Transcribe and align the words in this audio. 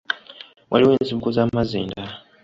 Waliwo 0.71 0.91
ensibuko 0.95 1.29
z'amazzi 1.35 1.75
endala. 1.83 2.13